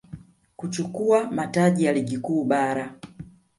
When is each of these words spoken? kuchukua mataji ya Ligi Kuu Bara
kuchukua 0.55 1.31
mataji 1.31 1.85
ya 1.85 1.93
Ligi 1.93 2.17
Kuu 2.17 2.43
Bara 2.43 2.95